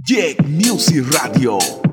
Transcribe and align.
Jack 0.00 0.46
Music 0.46 1.04
Radio. 1.10 1.87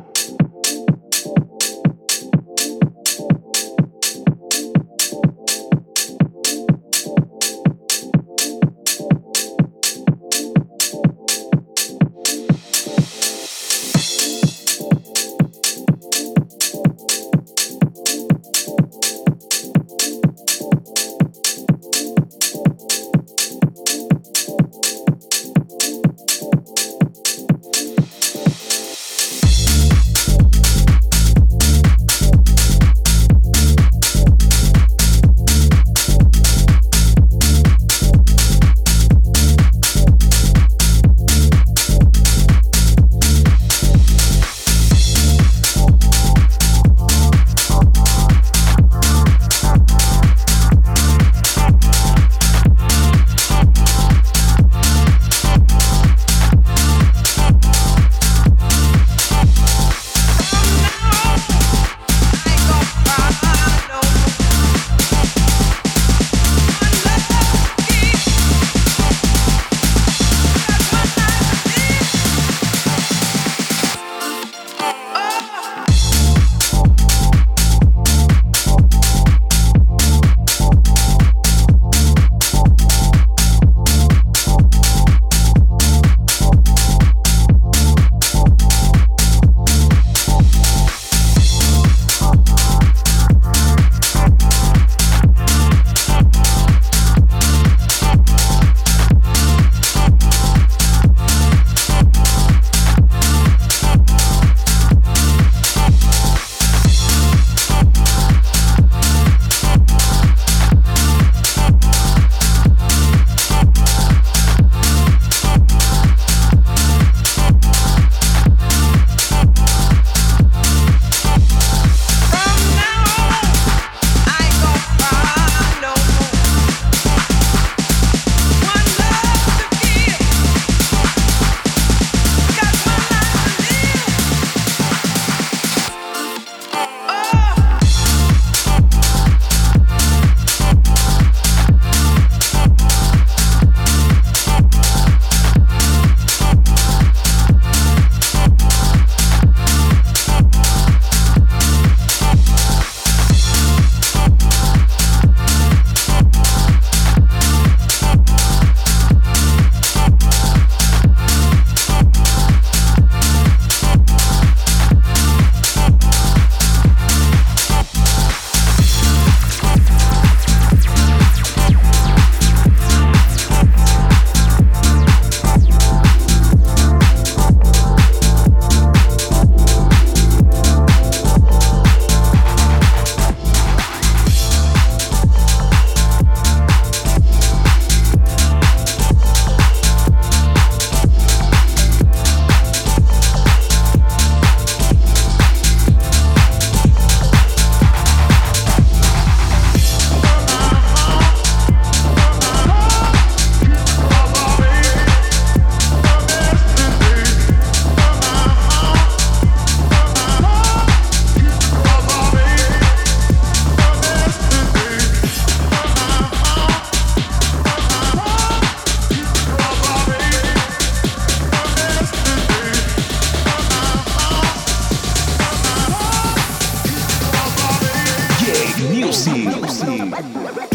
sim 229.16 229.50
Gypsy. 229.50 230.75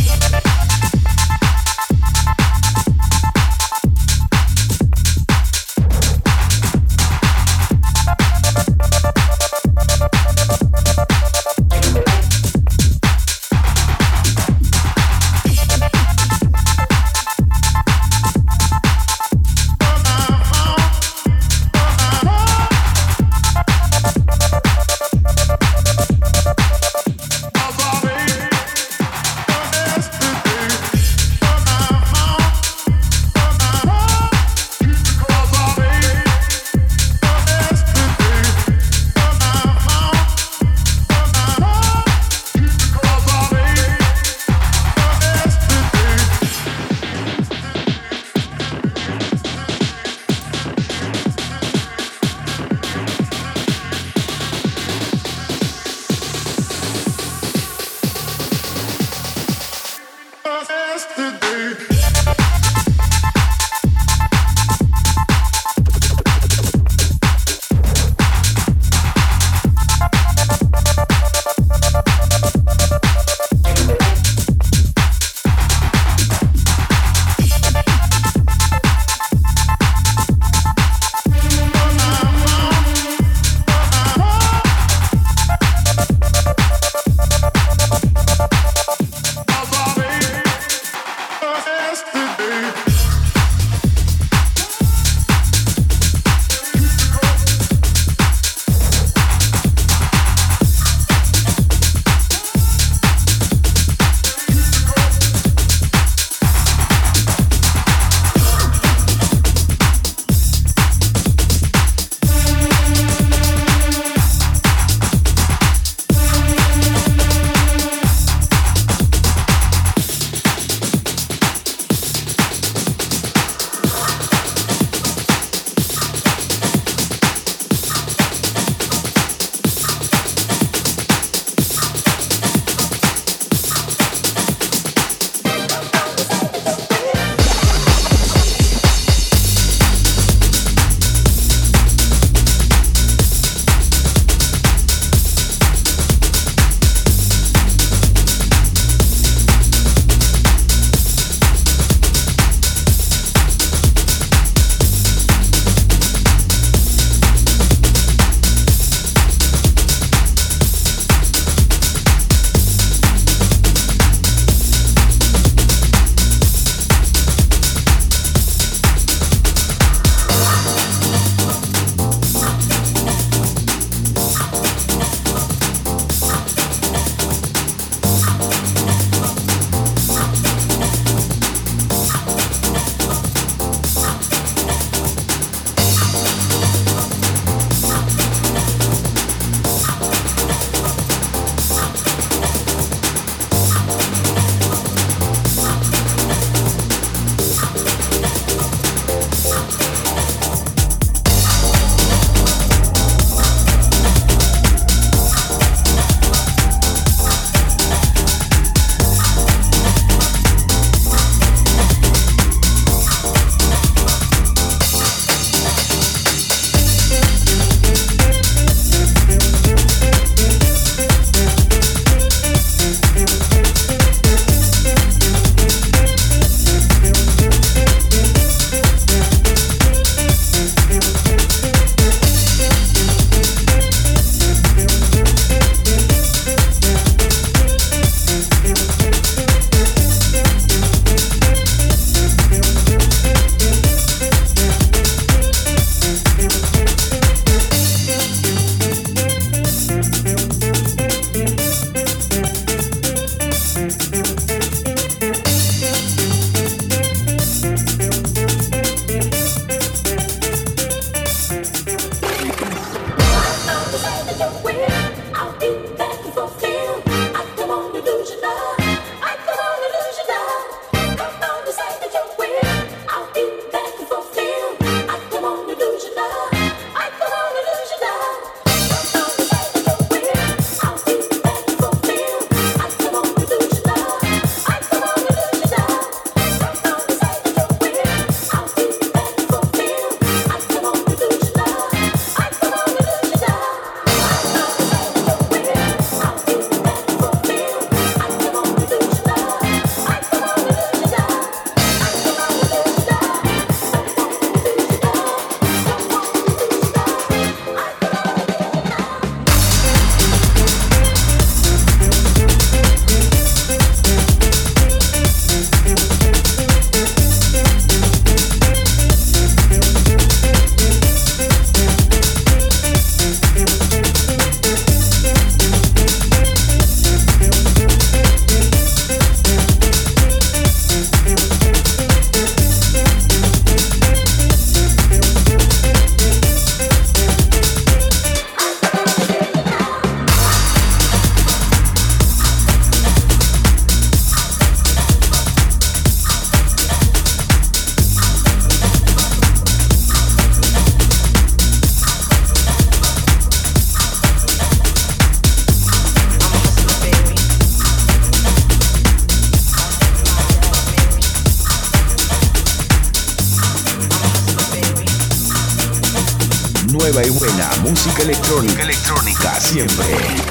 Electrónica, 368.23 368.83
electrónica 368.83 369.61
siempre. 369.61 370.50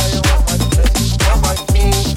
I 0.00 0.20
want. 0.26 0.60
That 1.18 1.38
might 1.42 1.72
mean. 1.74 2.07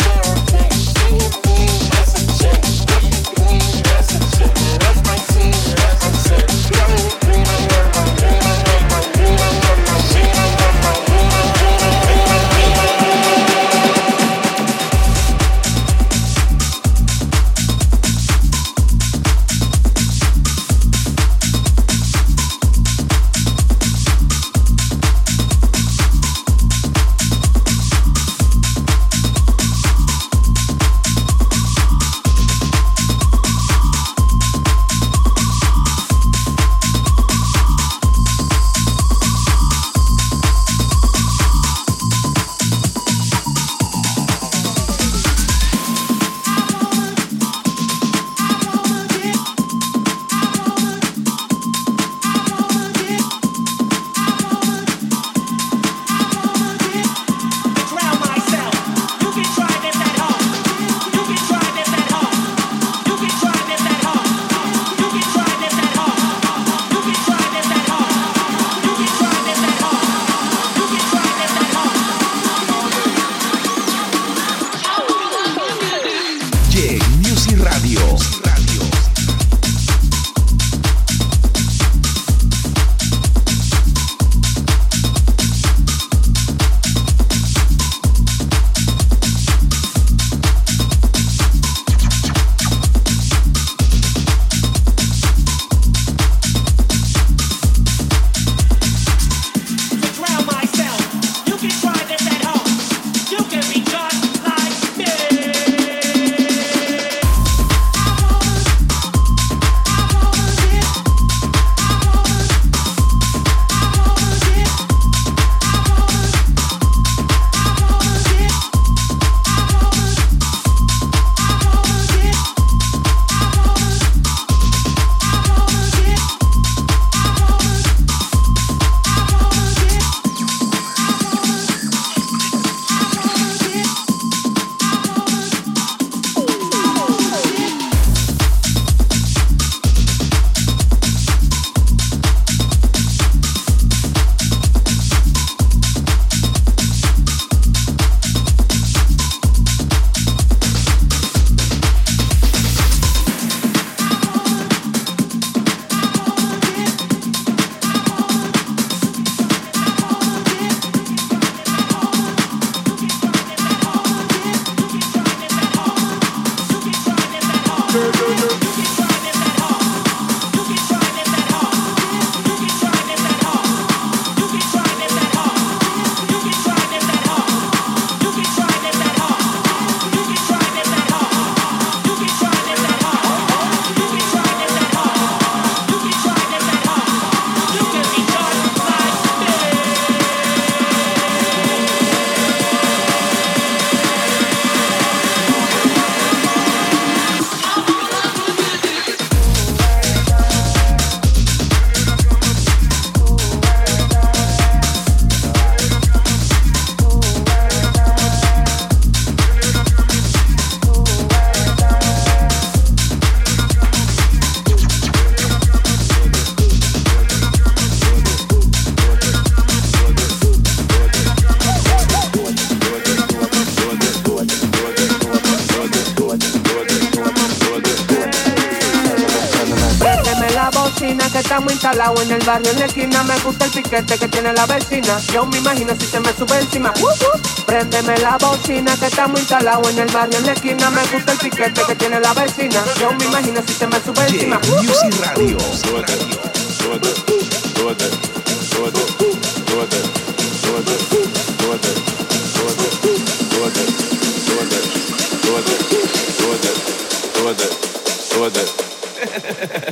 Estamos 231.41 231.71
instalados 231.71 232.21
en 232.23 232.31
el 232.31 232.43
barrio 232.45 232.71
en 232.71 232.79
la 232.79 232.85
esquina. 232.85 233.23
Me 233.23 233.37
gusta 233.39 233.65
el 233.65 233.71
piquete 233.71 234.17
que 234.17 234.27
tiene 234.27 234.53
la 234.53 234.65
vecina. 234.65 235.19
Yo 235.33 235.45
me 235.45 235.57
imagino 235.57 235.93
si 235.99 236.05
se 236.05 236.19
me 236.19 236.33
sube 236.33 236.59
encima. 236.59 236.93
Uh, 236.99 237.07
uh. 237.07 237.65
Préndeme 237.65 238.17
la 238.19 238.37
bocina 238.37 238.95
que 238.97 239.07
estamos 239.07 239.39
instalados 239.39 239.89
en 239.89 239.99
el 239.99 240.11
barrio 240.11 240.37
en 240.37 240.45
la 240.45 240.53
esquina. 240.53 240.89
Me 240.89 241.01
gusta 241.07 241.31
el 241.33 241.37
piquete 241.37 241.81
que 241.87 241.95
tiene 241.95 242.19
la 242.19 242.33
vecina. 242.33 242.83
Yo 242.99 243.11
me 243.13 243.25
imagino 243.25 243.61
si 243.65 243.73
se 243.73 243.87
me 243.87 243.99
sube 243.99 244.27
encima. 244.27 244.59
Uh, 244.67 244.83
Music 244.83 245.13
Radio. 245.23 245.57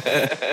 música 0.10 0.49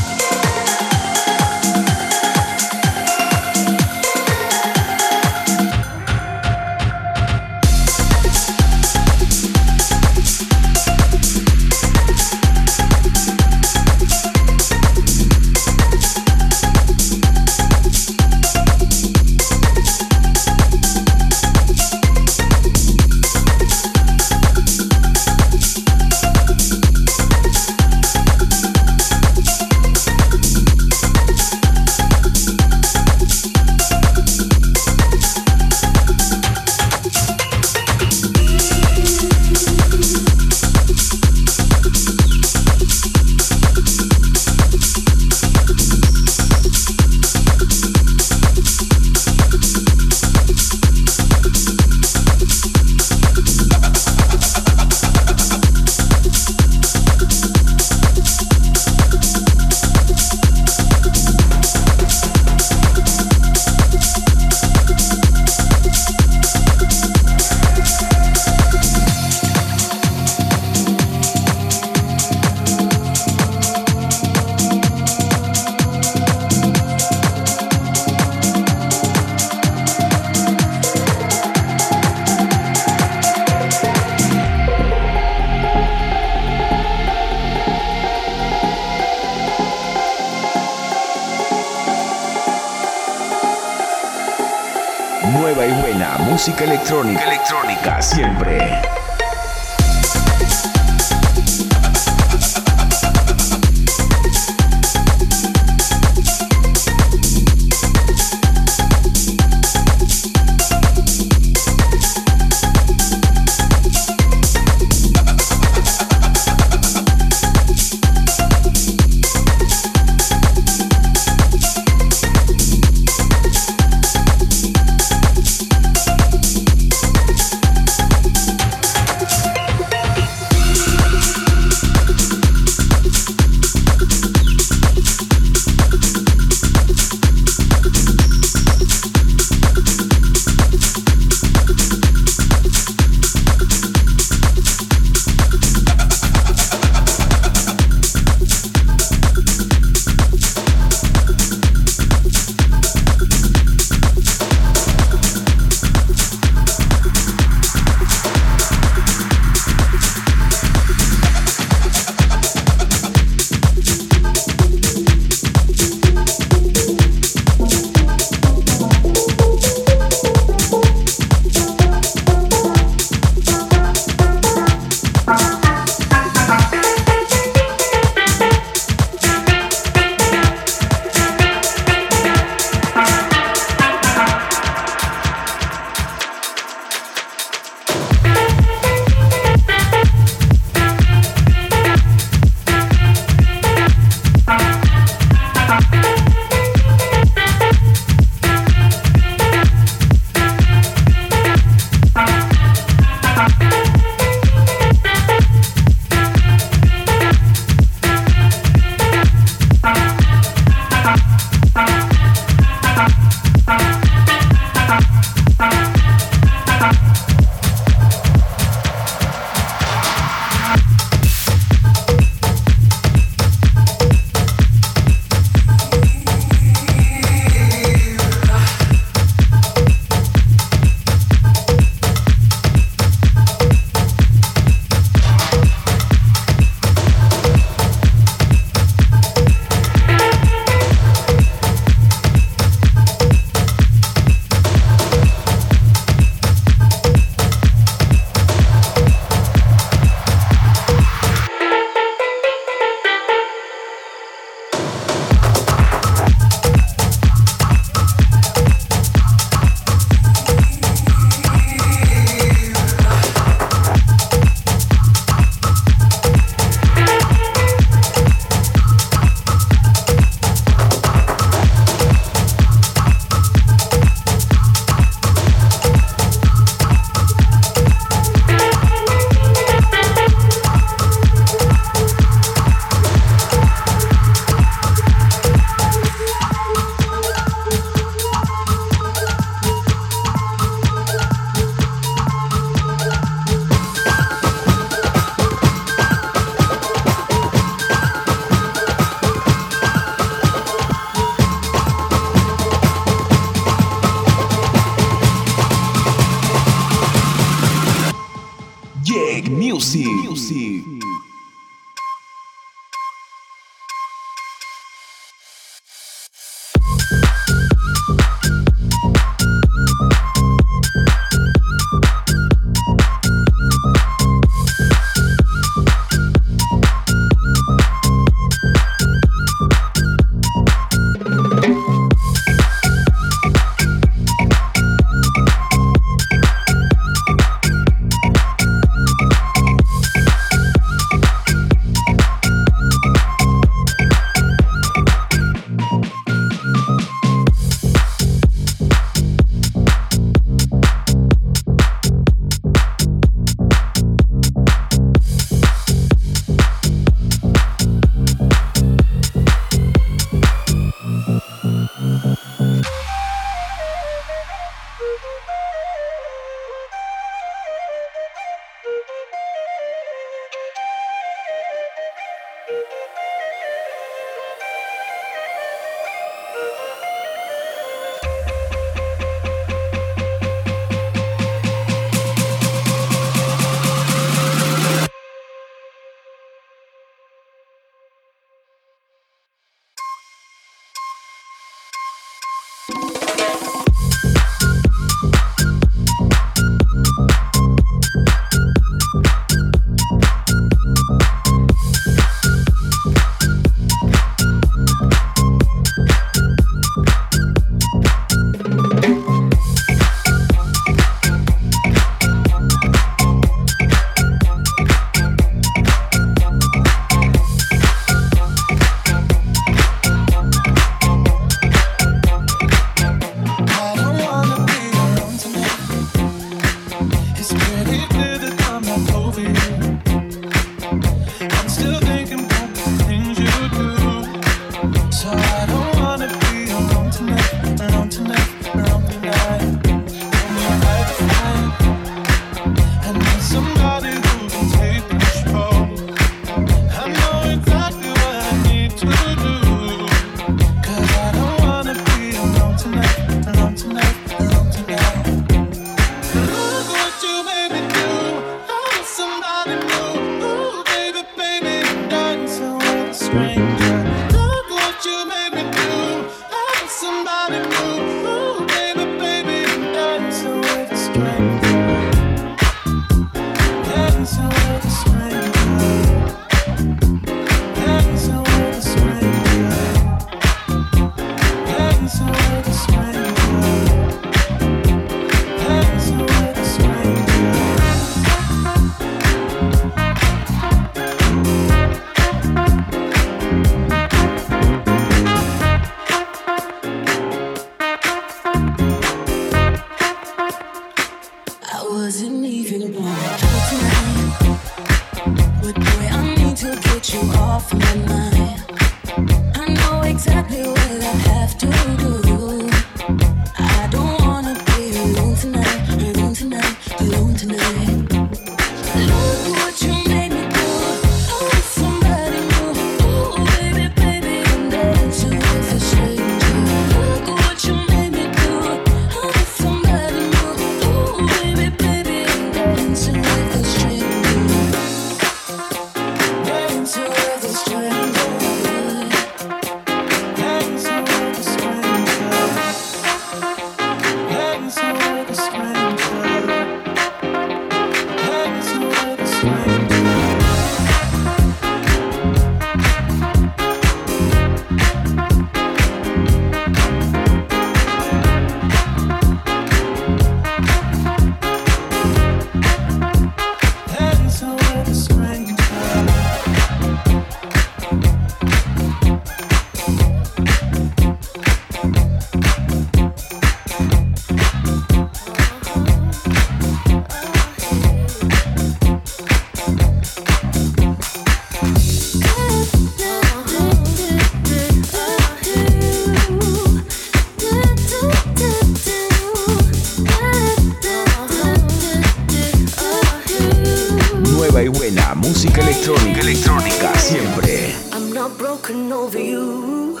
nueva 594.58 594.62
y 594.62 594.68
buena 594.68 595.14
música 595.14 595.60
electrónica, 595.60 596.20
electrónica 596.20 596.94
siempre. 596.98 597.74
I'm 597.92 598.12
not 598.12 598.36
broken 598.38 598.92
over 598.92 599.18
you. 599.18 600.00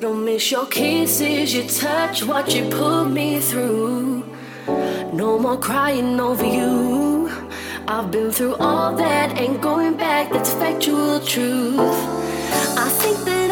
Don't 0.00 0.24
miss 0.24 0.50
your 0.52 0.66
kisses, 0.68 1.52
your 1.52 1.66
touch, 1.66 2.22
what 2.22 2.54
you 2.54 2.68
put 2.70 3.06
me 3.10 3.40
through. 3.40 4.24
No 5.12 5.38
more 5.38 5.58
crying 5.58 6.20
over 6.20 6.44
you. 6.44 7.30
I've 7.88 8.10
been 8.10 8.30
through 8.30 8.56
all 8.60 8.94
that, 8.96 9.36
ain't 9.36 9.60
going 9.60 9.96
back, 9.96 10.30
that's 10.30 10.52
factual 10.52 11.20
truth. 11.20 12.17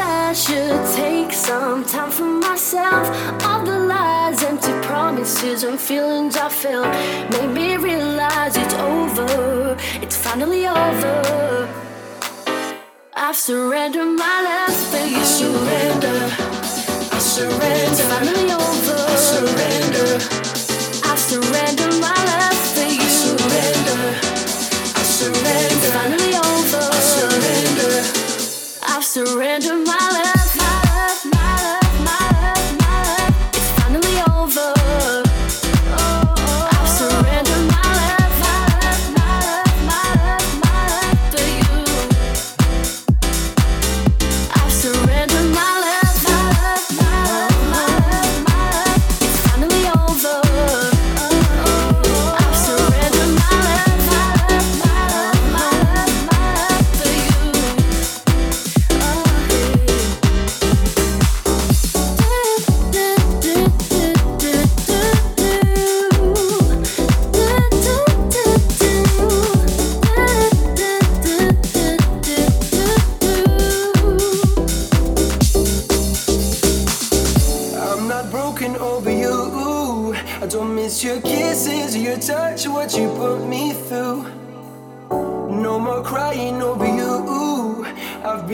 I 0.09 0.27
I 0.29 0.33
should 0.33 0.85
take 0.97 1.33
some 1.33 1.85
time 1.85 2.11
for 2.11 2.25
myself. 2.25 3.07
All 3.45 3.65
the 3.65 3.79
lies, 3.79 4.43
empty 4.43 4.73
promises, 4.83 5.63
and 5.63 5.79
feelings 5.79 6.37
I 6.37 6.49
felt 6.49 6.89
made 7.31 7.51
me 7.55 7.77
realize 7.77 8.57
it's 8.57 8.75
over. 8.75 9.77
It's 10.03 10.17
finally 10.17 10.67
over. 10.67 11.69
I've 13.15 13.37
surrendered 13.37 14.19
my 14.25 14.37
life 14.51 14.81
for 14.91 15.07
you. 15.07 15.19
I 15.19 15.35
surrender. 15.39 16.19
I 17.13 17.19
surrender. 17.19 17.91
It's 17.91 18.01
finally 18.11 18.51
over. 18.51 18.99
I 19.15 19.17
surrender. 19.31 20.09
I've 21.09 21.21
surrendered 21.31 21.95
my 22.01 22.19
life 22.33 22.65
for 22.75 22.89
you. 22.99 23.01
I 23.01 23.19
surrender. 23.25 24.03
I 24.99 25.03
surrender. 25.03 25.77
It's 25.77 25.91
finally. 25.91 26.15
I 26.15 26.19
surrender. 26.19 26.26
Life, 29.17 29.65
my 29.65 29.97
life, 30.13 30.36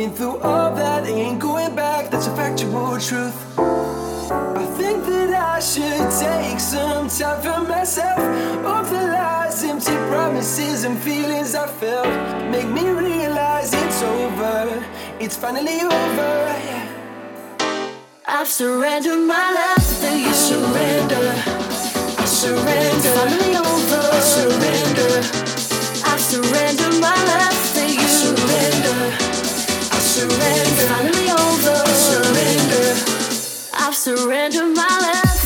been 0.03 0.15
through 0.15 0.39
all 0.39 0.75
that, 0.75 1.07
ain't 1.07 1.39
going 1.39 1.73
back, 1.77 2.11
that's 2.11 2.27
a 2.27 2.35
factual 2.35 2.99
truth. 2.99 3.39
I 4.61 4.65
think 4.77 5.07
that 5.07 5.31
I 5.33 5.61
should 5.61 6.07
take 6.25 6.59
some 6.59 7.07
time 7.09 7.41
for 7.41 7.61
myself. 7.69 8.19
All 8.67 8.83
the 8.83 9.03
lies, 9.17 9.63
empty 9.63 9.97
promises, 10.11 10.83
and 10.83 10.99
feelings 10.99 11.55
I 11.55 11.69
felt 11.69 12.13
make 12.51 12.67
me 12.67 12.85
realize 12.91 13.73
it's 13.73 14.03
over. 14.03 14.83
It's 15.21 15.37
finally 15.37 15.81
over. 15.83 16.33
I've 18.27 18.49
surrendered 18.49 19.25
my 19.35 19.47
life 19.61 19.89
to 20.03 20.11
you. 20.19 20.33
Surrender. 20.33 21.27
I 22.23 22.25
surrender. 22.27 22.91
It's 22.97 23.09
finally 23.19 23.55
over. 23.71 24.03
I 24.19 24.23
surrender. 24.35 25.13
I've 26.11 26.25
surrendered 26.33 26.97
my 27.01 27.17
life 27.33 27.63
to 27.77 27.83
you. 27.87 28.09
Surrender. 28.23 28.82
Surrender. 30.13 30.87
Finally 30.93 31.31
over. 31.31 31.73
I 31.73 31.95
surrender. 31.95 32.93
I've 33.73 33.95
surrendered 33.95 34.77
my 34.77 34.99
life, 35.01 35.42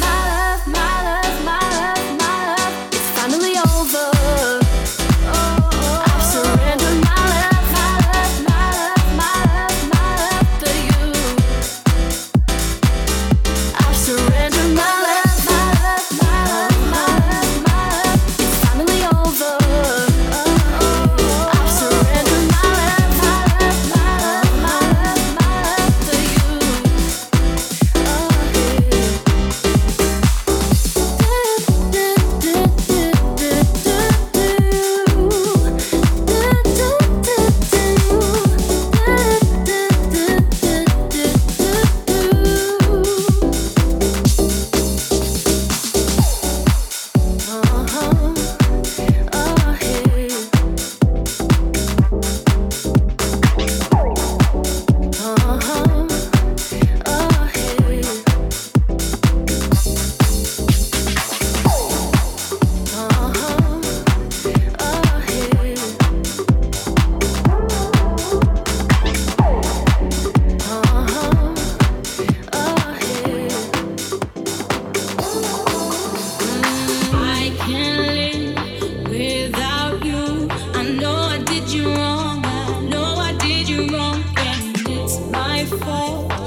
fire. 85.67 86.46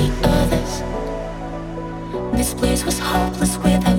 the 0.00 0.28
others. 0.28 0.82
This 2.36 2.54
place 2.54 2.84
was 2.84 2.98
hopeless 2.98 3.56
without. 3.58 3.89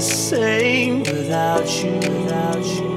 the 0.00 0.06
same 0.06 1.00
without 1.00 1.68
you, 1.84 1.92
without 1.92 2.64
you. 2.64 2.89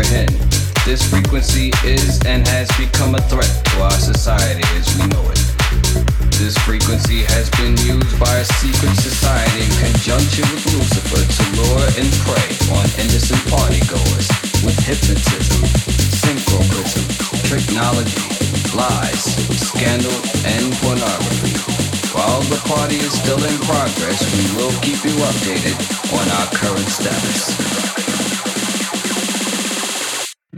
comprehend. 0.00 0.30
This 0.88 1.04
frequency 1.04 1.70
is 1.84 2.20
and 2.24 2.46
has 2.48 2.68
become 2.80 3.14
a 3.14 3.20
threat 3.28 3.52
to 3.64 3.82
our 3.82 3.98
society 4.00 4.64
as 4.80 4.88
we 4.96 5.04
know 5.12 5.24
it. 5.28 5.40
This 6.40 6.56
frequency 6.64 7.20
has 7.36 7.50
been 7.60 7.76
used 7.84 8.16
by 8.16 8.32
a 8.40 8.44
secret 8.44 8.96
society 8.96 9.60
in 9.60 9.72
conjunction 9.76 10.48
with 10.56 10.64
Lucifer 10.72 11.20
to 11.20 11.42
lure 11.52 11.84
and 12.00 12.08
prey 12.24 12.48
on 12.72 12.84
innocent 12.96 13.44
partygoers 13.52 14.28
with 14.64 14.78
hypnotism, 14.88 15.60
synchronism, 16.16 17.04
technology, 17.44 18.24
lies, 18.72 19.20
scandal, 19.60 20.16
and 20.48 20.72
pornography. 20.80 21.52
While 22.16 22.40
the 22.48 22.60
party 22.64 22.96
is 22.96 23.12
still 23.12 23.42
in 23.44 23.56
progress, 23.68 24.24
we 24.32 24.48
will 24.56 24.72
keep 24.80 25.04
you 25.04 25.12
updated 25.28 25.76
on 26.16 26.24
our 26.40 26.48
current 26.56 26.88
status. 26.88 27.89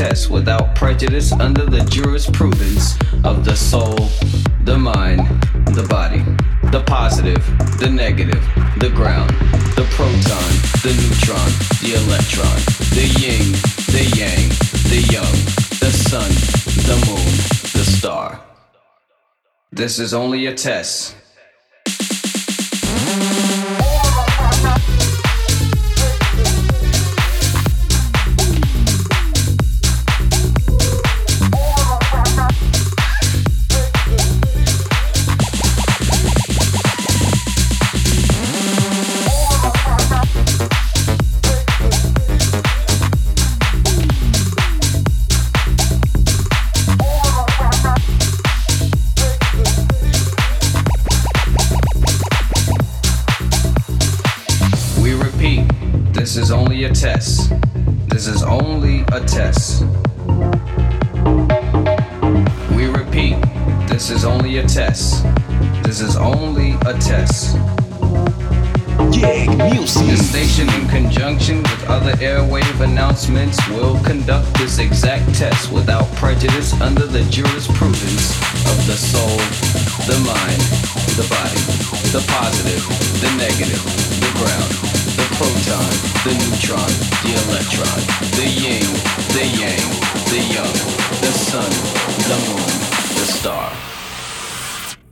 Test 0.00 0.30
without 0.30 0.74
prejudice 0.74 1.30
under 1.30 1.66
the 1.66 1.84
jurisprudence 1.84 2.96
of 3.22 3.44
the 3.44 3.54
soul, 3.54 4.08
the 4.64 4.78
mind, 4.78 5.20
the 5.76 5.86
body, 5.90 6.22
the 6.70 6.82
positive, 6.86 7.44
the 7.78 7.90
negative, 7.90 8.42
the 8.78 8.88
ground, 8.94 9.28
the 9.76 9.86
proton, 9.90 10.50
the 10.80 10.94
neutron, 10.96 11.50
the 11.84 11.92
electron, 12.00 12.56
the 12.96 13.06
yin, 13.20 13.52
the 13.92 14.04
yang, 14.16 14.48
the 14.88 15.06
young, 15.12 15.34
the 15.80 15.92
sun, 15.92 16.30
the 16.88 16.96
moon, 17.06 17.36
the 17.74 17.84
star. 17.84 18.40
This 19.70 19.98
is 19.98 20.14
only 20.14 20.46
a 20.46 20.54
test. 20.54 21.10
test. 21.10 21.19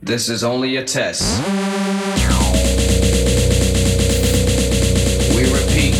This 0.09 0.27
is 0.27 0.43
only 0.43 0.77
a 0.77 0.83
test. 0.83 1.39
We 5.35 5.43
repeat, 5.43 5.93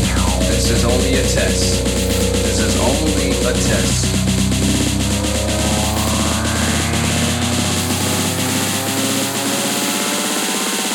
this 0.50 0.72
is 0.72 0.84
only 0.84 1.14
a 1.14 1.22
test. 1.22 1.86
This 1.86 2.60
is 2.60 2.76
only 2.80 3.30
a 3.30 3.54
test. 3.54 4.12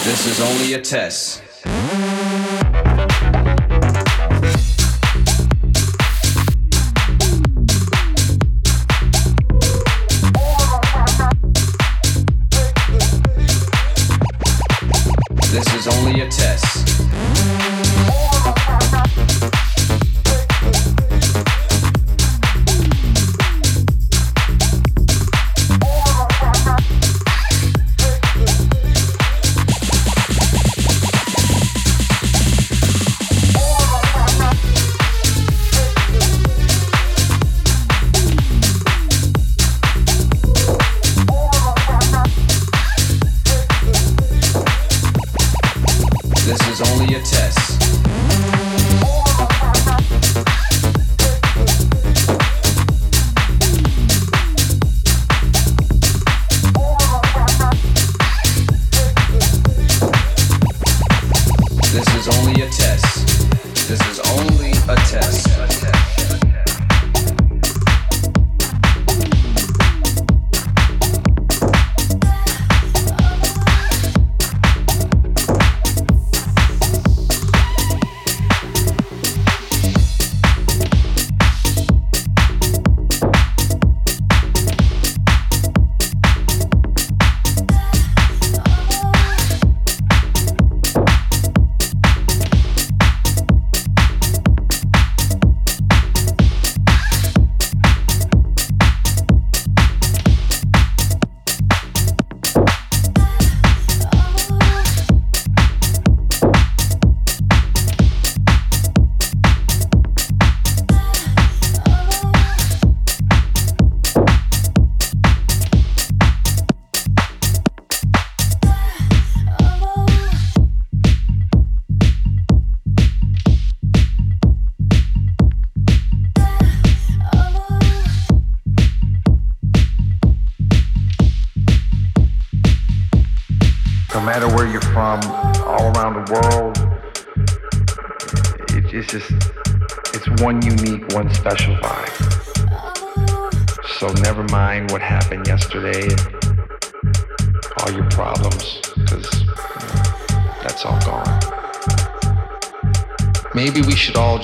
This 0.05 0.27
is 0.27 0.41
only 0.41 0.75
a 0.75 0.81
test. 0.81 1.34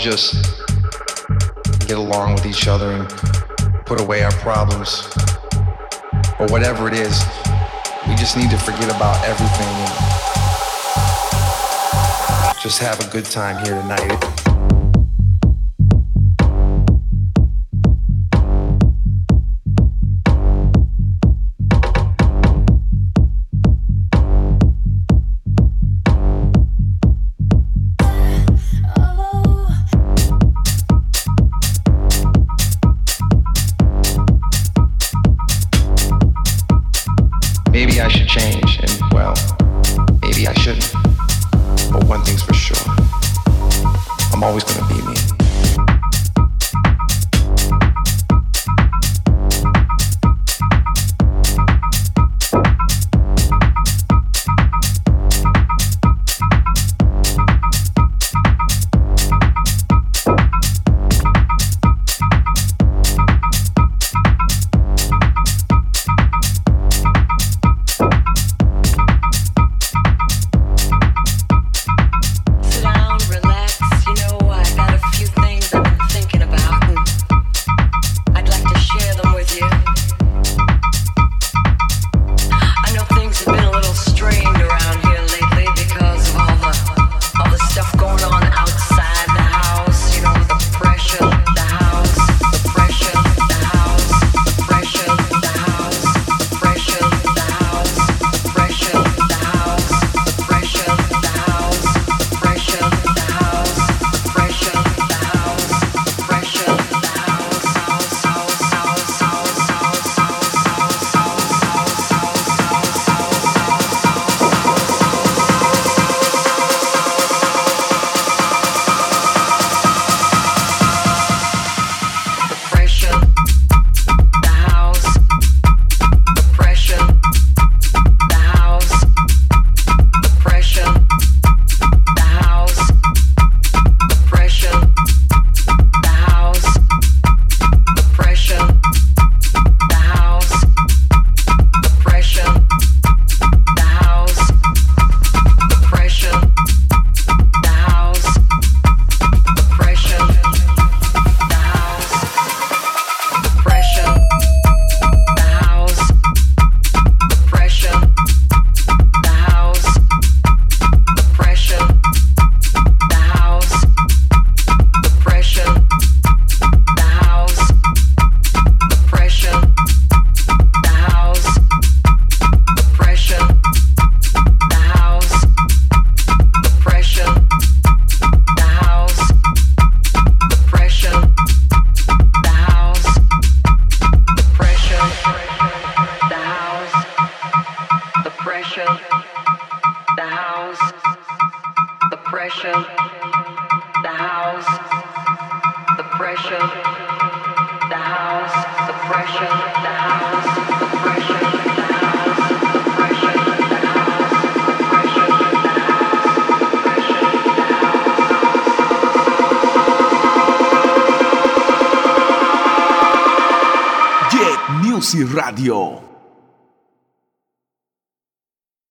Just 0.01 0.35
get 1.87 1.99
along 1.99 2.33
with 2.35 2.47
each 2.47 2.67
other 2.67 2.93
and 2.93 3.07
put 3.85 4.01
away 4.01 4.23
our 4.23 4.33
problems 4.33 5.03
or 6.39 6.47
whatever 6.47 6.89
it 6.89 6.95
is. 6.95 7.23
We 8.09 8.15
just 8.15 8.37
need 8.37 8.51
to 8.51 8.57
forget 8.57 8.89
about 8.89 9.23
everything 9.25 9.69
and 9.69 9.93
just 12.63 12.79
have 12.81 12.99
a 13.07 13.11
good 13.13 13.27
time 13.27 13.63
here 13.65 13.81
tonight. 13.81 14.30